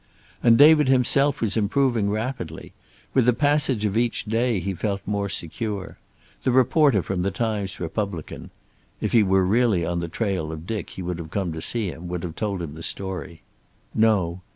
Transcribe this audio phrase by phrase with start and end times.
[0.41, 2.73] And David himself was improving rapidly.
[3.13, 5.99] With the passage of each day he felt more secure.
[6.41, 8.49] The reporter from the Times Republican
[8.99, 11.89] if he were really on the trail of Dick he would have come to see
[11.91, 13.43] him, would have told him the story.
[13.93, 14.41] No.